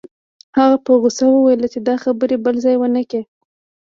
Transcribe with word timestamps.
هغه 0.57 0.77
په 0.85 0.91
غوسه 1.01 1.25
وویل 1.31 1.61
چې 1.73 1.79
دا 1.87 1.95
خبرې 2.03 2.37
بل 2.45 2.55
ځای 2.65 2.75
ونه 2.77 3.01
کړې 3.09 3.21